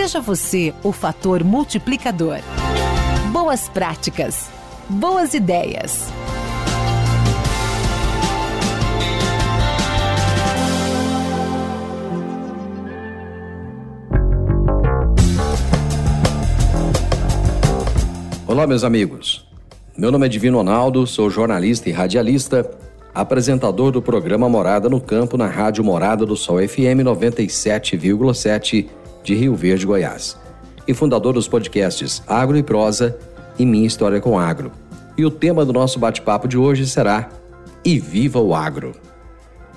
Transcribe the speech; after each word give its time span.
Seja 0.00 0.20
você 0.20 0.72
o 0.84 0.92
fator 0.92 1.42
multiplicador. 1.42 2.38
Boas 3.32 3.68
práticas. 3.68 4.48
Boas 4.88 5.34
ideias. 5.34 6.06
Olá, 18.46 18.68
meus 18.68 18.84
amigos. 18.84 19.48
Meu 19.96 20.12
nome 20.12 20.26
é 20.26 20.28
Divino 20.28 20.58
Ronaldo, 20.58 21.08
sou 21.08 21.28
jornalista 21.28 21.88
e 21.88 21.92
radialista, 21.92 22.70
apresentador 23.12 23.90
do 23.90 24.00
programa 24.00 24.48
Morada 24.48 24.88
no 24.88 25.00
Campo 25.00 25.36
na 25.36 25.48
Rádio 25.48 25.82
Morada 25.82 26.24
do 26.24 26.36
Sol 26.36 26.60
FM 26.60 27.02
97,7 27.02 28.90
de 29.22 29.34
Rio 29.34 29.54
Verde, 29.54 29.86
Goiás, 29.86 30.36
e 30.86 30.94
fundador 30.94 31.34
dos 31.34 31.48
podcasts 31.48 32.22
Agro 32.26 32.56
e 32.56 32.62
Prosa 32.62 33.18
e 33.58 33.66
Minha 33.66 33.86
História 33.86 34.20
com 34.20 34.38
Agro. 34.38 34.72
E 35.16 35.24
o 35.24 35.30
tema 35.30 35.64
do 35.64 35.72
nosso 35.72 35.98
bate-papo 35.98 36.46
de 36.46 36.56
hoje 36.56 36.86
será 36.86 37.28
E 37.84 37.98
Viva 37.98 38.40
o 38.40 38.54
Agro! 38.54 38.92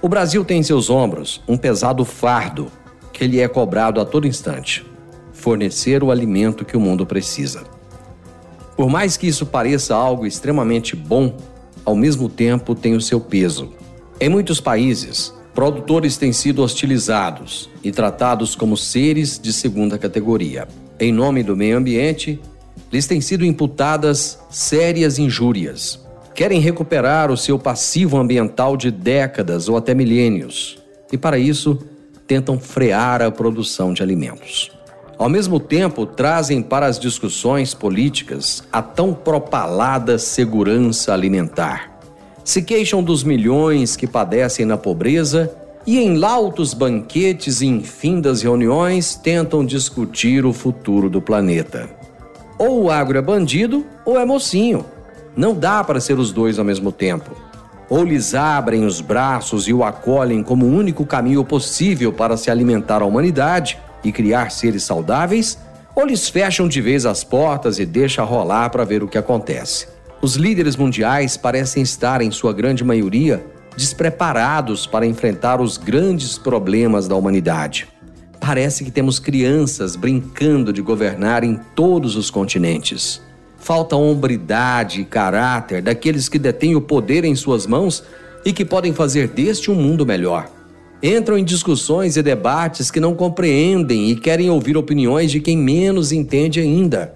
O 0.00 0.08
Brasil 0.08 0.44
tem 0.44 0.60
em 0.60 0.62
seus 0.62 0.90
ombros 0.90 1.42
um 1.48 1.56
pesado 1.56 2.04
fardo 2.04 2.70
que 3.12 3.26
lhe 3.26 3.40
é 3.40 3.48
cobrado 3.48 4.00
a 4.00 4.04
todo 4.04 4.26
instante: 4.26 4.86
fornecer 5.32 6.04
o 6.04 6.10
alimento 6.10 6.64
que 6.64 6.76
o 6.76 6.80
mundo 6.80 7.04
precisa. 7.04 7.64
Por 8.76 8.88
mais 8.88 9.16
que 9.16 9.26
isso 9.26 9.44
pareça 9.44 9.96
algo 9.96 10.24
extremamente 10.24 10.94
bom, 10.94 11.36
ao 11.84 11.96
mesmo 11.96 12.28
tempo 12.28 12.76
tem 12.76 12.94
o 12.94 13.00
seu 13.00 13.18
peso. 13.20 13.72
Em 14.20 14.28
muitos 14.28 14.60
países, 14.60 15.34
produtores 15.58 16.16
têm 16.16 16.32
sido 16.32 16.62
hostilizados 16.62 17.68
e 17.82 17.90
tratados 17.90 18.54
como 18.54 18.76
seres 18.76 19.40
de 19.40 19.52
segunda 19.52 19.98
categoria. 19.98 20.68
Em 21.00 21.12
nome 21.12 21.42
do 21.42 21.56
meio 21.56 21.76
ambiente, 21.76 22.40
lhes 22.92 23.08
têm 23.08 23.20
sido 23.20 23.44
imputadas 23.44 24.38
sérias 24.48 25.18
injúrias. 25.18 25.98
Querem 26.32 26.60
recuperar 26.60 27.28
o 27.28 27.36
seu 27.36 27.58
passivo 27.58 28.18
ambiental 28.18 28.76
de 28.76 28.92
décadas 28.92 29.68
ou 29.68 29.76
até 29.76 29.94
milênios, 29.94 30.78
e 31.10 31.18
para 31.18 31.40
isso 31.40 31.76
tentam 32.24 32.56
frear 32.56 33.20
a 33.20 33.28
produção 33.28 33.92
de 33.92 34.00
alimentos. 34.00 34.70
Ao 35.18 35.28
mesmo 35.28 35.58
tempo, 35.58 36.06
trazem 36.06 36.62
para 36.62 36.86
as 36.86 37.00
discussões 37.00 37.74
políticas 37.74 38.62
a 38.72 38.80
tão 38.80 39.12
propalada 39.12 40.20
segurança 40.20 41.12
alimentar 41.12 41.97
se 42.48 42.62
queixam 42.62 43.02
dos 43.02 43.22
milhões 43.22 43.94
que 43.94 44.06
padecem 44.06 44.64
na 44.64 44.78
pobreza 44.78 45.54
e 45.86 45.98
em 45.98 46.16
lautos 46.16 46.72
banquetes 46.72 47.60
e 47.60 47.66
infindas 47.66 48.40
reuniões 48.40 49.14
tentam 49.14 49.62
discutir 49.62 50.46
o 50.46 50.52
futuro 50.54 51.10
do 51.10 51.20
planeta. 51.20 51.90
Ou 52.58 52.84
o 52.84 52.90
agro 52.90 53.18
é 53.18 53.20
bandido 53.20 53.84
ou 54.02 54.18
é 54.18 54.24
mocinho. 54.24 54.86
Não 55.36 55.54
dá 55.54 55.84
para 55.84 56.00
ser 56.00 56.18
os 56.18 56.32
dois 56.32 56.58
ao 56.58 56.64
mesmo 56.64 56.90
tempo. 56.90 57.32
Ou 57.86 58.02
lhes 58.02 58.34
abrem 58.34 58.86
os 58.86 59.02
braços 59.02 59.68
e 59.68 59.74
o 59.74 59.84
acolhem 59.84 60.42
como 60.42 60.64
o 60.64 60.74
único 60.74 61.04
caminho 61.04 61.44
possível 61.44 62.14
para 62.14 62.38
se 62.38 62.50
alimentar 62.50 63.02
a 63.02 63.04
humanidade 63.04 63.78
e 64.02 64.10
criar 64.10 64.50
seres 64.50 64.84
saudáveis, 64.84 65.58
ou 65.94 66.06
lhes 66.06 66.30
fecham 66.30 66.66
de 66.66 66.80
vez 66.80 67.04
as 67.04 67.22
portas 67.22 67.78
e 67.78 67.84
deixam 67.84 68.24
rolar 68.24 68.70
para 68.70 68.84
ver 68.84 69.02
o 69.02 69.08
que 69.08 69.18
acontece. 69.18 69.97
Os 70.20 70.34
líderes 70.34 70.74
mundiais 70.74 71.36
parecem 71.36 71.80
estar, 71.80 72.20
em 72.20 72.30
sua 72.32 72.52
grande 72.52 72.82
maioria, 72.82 73.44
despreparados 73.76 74.84
para 74.84 75.06
enfrentar 75.06 75.60
os 75.60 75.76
grandes 75.76 76.36
problemas 76.36 77.06
da 77.06 77.14
humanidade. 77.14 77.86
Parece 78.40 78.84
que 78.84 78.90
temos 78.90 79.20
crianças 79.20 79.94
brincando 79.94 80.72
de 80.72 80.82
governar 80.82 81.44
em 81.44 81.60
todos 81.74 82.16
os 82.16 82.30
continentes. 82.30 83.22
Falta 83.58 83.94
hombridade 83.94 85.02
e 85.02 85.04
caráter 85.04 85.82
daqueles 85.82 86.28
que 86.28 86.38
detêm 86.38 86.74
o 86.74 86.80
poder 86.80 87.24
em 87.24 87.36
suas 87.36 87.66
mãos 87.66 88.02
e 88.44 88.52
que 88.52 88.64
podem 88.64 88.92
fazer 88.92 89.28
deste 89.28 89.70
um 89.70 89.74
mundo 89.74 90.04
melhor. 90.04 90.50
Entram 91.00 91.38
em 91.38 91.44
discussões 91.44 92.16
e 92.16 92.22
debates 92.22 92.90
que 92.90 92.98
não 92.98 93.14
compreendem 93.14 94.10
e 94.10 94.16
querem 94.16 94.50
ouvir 94.50 94.76
opiniões 94.76 95.30
de 95.30 95.38
quem 95.38 95.56
menos 95.56 96.10
entende 96.10 96.58
ainda. 96.58 97.14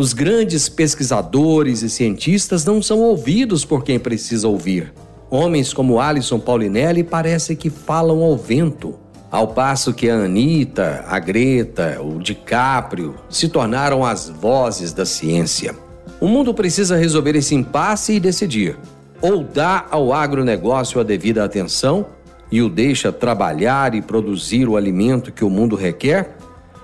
Os 0.00 0.14
grandes 0.14 0.66
pesquisadores 0.66 1.82
e 1.82 1.90
cientistas 1.90 2.64
não 2.64 2.80
são 2.80 3.00
ouvidos 3.00 3.66
por 3.66 3.84
quem 3.84 3.98
precisa 3.98 4.48
ouvir. 4.48 4.94
Homens 5.28 5.74
como 5.74 6.00
Alisson 6.00 6.40
Paulinelli 6.40 7.04
parece 7.04 7.54
que 7.54 7.68
falam 7.68 8.22
ao 8.22 8.34
vento, 8.34 8.98
ao 9.30 9.48
passo 9.48 9.92
que 9.92 10.08
a 10.08 10.14
Anitta, 10.14 11.04
a 11.06 11.18
Greta, 11.18 12.00
o 12.00 12.18
DiCaprio 12.18 13.14
se 13.28 13.46
tornaram 13.50 14.02
as 14.02 14.30
vozes 14.30 14.94
da 14.94 15.04
ciência. 15.04 15.76
O 16.18 16.26
mundo 16.26 16.54
precisa 16.54 16.96
resolver 16.96 17.36
esse 17.36 17.54
impasse 17.54 18.14
e 18.14 18.20
decidir: 18.20 18.78
ou 19.20 19.44
dá 19.44 19.84
ao 19.90 20.14
agronegócio 20.14 20.98
a 20.98 21.04
devida 21.04 21.44
atenção 21.44 22.06
e 22.50 22.62
o 22.62 22.70
deixa 22.70 23.12
trabalhar 23.12 23.94
e 23.94 24.00
produzir 24.00 24.66
o 24.66 24.78
alimento 24.78 25.30
que 25.30 25.44
o 25.44 25.50
mundo 25.50 25.76
requer, 25.76 26.38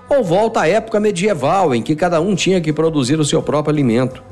ou 0.09 0.23
volta 0.23 0.61
à 0.61 0.67
época 0.67 0.99
medieval, 0.99 1.75
em 1.75 1.81
que 1.81 1.95
cada 1.95 2.21
um 2.21 2.35
tinha 2.35 2.61
que 2.61 2.71
produzir 2.71 3.19
o 3.19 3.25
seu 3.25 3.41
próprio 3.41 3.73
alimento. 3.73 4.23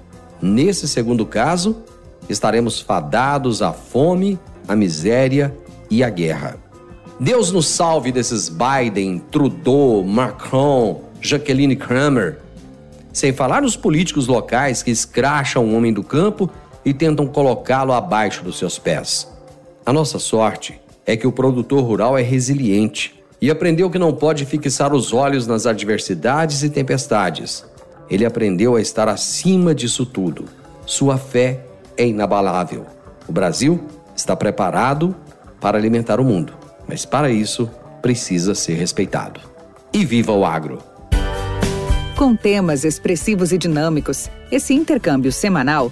Nesse 0.42 0.88
segundo 0.88 1.26
caso, 1.26 1.84
estaremos 2.30 2.80
fadados 2.80 3.62
à 3.62 3.74
fome, 3.74 4.40
à 4.68 4.76
miséria 4.76 5.56
e 5.90 6.04
à 6.04 6.10
guerra. 6.10 6.58
Deus 7.20 7.52
nos 7.52 7.68
salve 7.68 8.12
desses 8.12 8.50
Biden, 8.50 9.20
Trudeau, 9.32 10.04
Macron, 10.04 11.02
Jacqueline 11.22 11.76
Kramer. 11.76 12.40
Sem 13.14 13.32
falar 13.32 13.62
nos 13.62 13.78
políticos 13.78 14.28
locais 14.28 14.84
que 14.84 14.92
escracham 14.92 15.64
o 15.64 15.76
homem 15.76 15.94
do 15.94 16.04
campo 16.04 16.50
e 16.84 16.94
tentam 16.94 17.26
colocá-lo 17.26 17.94
abaixo 17.94 18.44
dos 18.44 18.58
seus 18.58 18.78
pés. 18.78 19.32
A 19.86 19.94
nossa 19.94 20.20
sorte 20.20 20.80
é 21.06 21.16
que 21.16 21.26
o 21.26 21.32
produtor 21.32 21.84
rural 21.84 22.18
é 22.18 22.22
resiliente 22.22 23.16
e 23.46 23.52
aprendeu 23.52 23.92
que 23.92 24.00
não 24.00 24.12
pode 24.12 24.44
fixar 24.44 24.92
os 24.92 25.14
olhos 25.14 25.46
nas 25.46 25.68
adversidades 25.68 26.64
e 26.64 26.70
tempestades. 26.72 27.64
Ele 28.10 28.26
aprendeu 28.26 28.76
a 28.76 28.82
estar 28.82 29.08
acima 29.08 29.76
disso 29.76 30.04
tudo. 30.04 30.46
Sua 30.84 31.16
fé 31.16 31.64
é 31.96 32.08
inabalável. 32.08 32.88
O 33.28 33.32
Brasil 33.32 33.86
está 34.16 34.36
preparado 34.36 35.16
para 35.62 35.78
alimentar 35.78 36.20
o 36.20 36.24
mundo, 36.24 36.54
mas 36.88 37.06
para 37.06 37.30
isso 37.30 37.70
precisa 38.02 38.56
ser 38.56 38.74
respeitado. 38.74 39.40
E 39.94 40.04
viva 40.04 40.32
o 40.32 40.44
agro! 40.44 40.80
Com 42.18 42.36
temas 42.36 42.84
expressivos 42.84 43.52
e 43.52 43.60
dinâmicos, 43.60 44.28
esse 44.52 44.74
intercâmbio 44.74 45.32
semanal 45.32 45.92